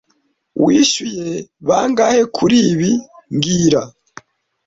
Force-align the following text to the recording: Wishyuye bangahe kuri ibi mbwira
Wishyuye 0.63 1.29
bangahe 1.67 2.21
kuri 2.35 2.57
ibi 2.71 2.91
mbwira 3.33 3.81